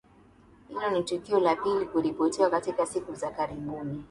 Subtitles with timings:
[0.69, 3.99] hilo ni tukio la pili kuripotiwa katika siku za karibuni